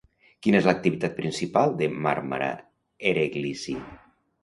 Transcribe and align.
Quina 0.45 0.57
és 0.61 0.69
l'activitat 0.69 1.13
principal 1.19 1.77
de 1.83 1.91
Marmara 2.07 2.51
Ereğlisi? 3.15 3.81